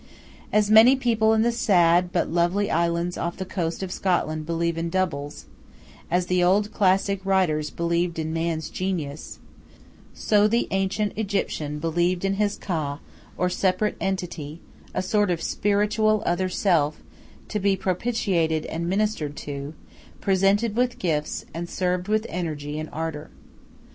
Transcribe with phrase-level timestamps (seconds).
[0.51, 4.75] As many people in the sad but lovely islands off the coast of Scotland believe
[4.75, 5.45] in "doubles,"
[6.09, 9.37] as the old classic writers believed in man's "genius,"
[10.15, 12.97] so the ancient Egyptian believed in his "Ka,"
[13.37, 14.59] or separate entity,
[14.95, 17.03] a sort of spiritual other self,
[17.49, 19.75] to be propitiated and ministered to,
[20.19, 23.29] presented with gifts, and served with energy and ardor.